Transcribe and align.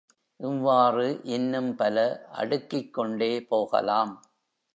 இவ்வாறு 0.39 1.03
இன்னும் 1.27 1.69
பல 1.75 2.05
அடுக்கிக்கொண்டே 2.33 3.31
போகலாம். 3.47 4.13